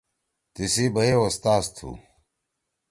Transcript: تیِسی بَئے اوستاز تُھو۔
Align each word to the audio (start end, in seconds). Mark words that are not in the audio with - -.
تیِسی 0.53 0.85
بَئے 0.93 1.13
اوستاز 1.21 1.65
تُھو۔ 1.75 1.89